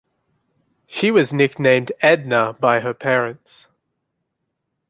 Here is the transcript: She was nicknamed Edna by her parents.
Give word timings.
She 0.87 1.11
was 1.11 1.31
nicknamed 1.31 1.91
Edna 2.01 2.53
by 2.53 2.79
her 2.79 2.95
parents. 2.95 3.67